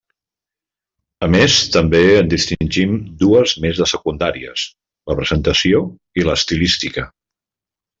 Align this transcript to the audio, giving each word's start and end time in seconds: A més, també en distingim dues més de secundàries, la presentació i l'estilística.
A 1.27 1.29
més, 1.35 1.57
també 1.75 2.01
en 2.21 2.31
distingim 2.33 2.97
dues 3.21 3.55
més 3.67 3.85
de 3.85 3.89
secundàries, 3.95 4.67
la 5.13 5.21
presentació 5.23 5.87
i 6.23 6.31
l'estilística. 6.31 7.11